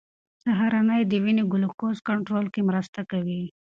[0.43, 3.43] سهارنۍ د وینې ګلوکوز کنټرول کې مرسته کوي.